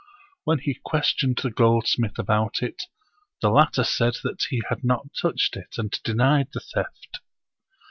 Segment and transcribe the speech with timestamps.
[0.45, 2.85] When he questioned the gold smith about it,
[3.39, 7.19] the latter said that he had not touched it, and denied the theft.